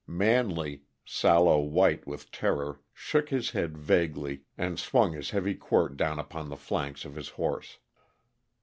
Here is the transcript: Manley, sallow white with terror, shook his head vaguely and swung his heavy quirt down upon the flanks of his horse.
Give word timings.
Manley, 0.07 0.81
sallow 1.05 1.59
white 1.59 2.07
with 2.07 2.31
terror, 2.31 2.79
shook 2.91 3.29
his 3.29 3.51
head 3.51 3.77
vaguely 3.77 4.41
and 4.57 4.79
swung 4.79 5.11
his 5.13 5.29
heavy 5.29 5.53
quirt 5.53 5.95
down 5.95 6.17
upon 6.17 6.49
the 6.49 6.57
flanks 6.57 7.05
of 7.05 7.13
his 7.13 7.29
horse. 7.29 7.77